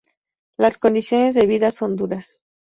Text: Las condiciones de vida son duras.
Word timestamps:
Las 0.57 0.79
condiciones 0.79 1.35
de 1.35 1.45
vida 1.45 1.69
son 1.69 1.95
duras. 1.95 2.39